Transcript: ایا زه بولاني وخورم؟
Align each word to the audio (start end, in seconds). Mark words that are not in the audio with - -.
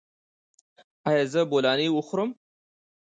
ایا 1.09 1.23
زه 1.31 1.41
بولاني 1.51 1.87
وخورم؟ 1.91 2.29